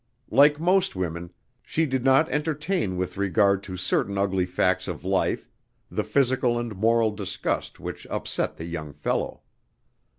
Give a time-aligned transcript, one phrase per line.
[0.31, 1.31] Like most women
[1.61, 5.47] she did not entertain with regard to certain ugly facts of life
[5.91, 9.43] the physical and moral disgust which upset the young fellow.